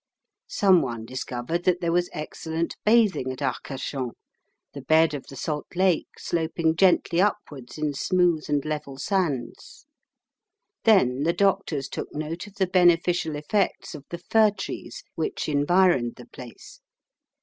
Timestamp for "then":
10.85-11.21